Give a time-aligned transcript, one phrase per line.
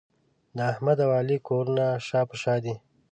[0.55, 2.75] د احمد او علي کورونه شا په شا دي.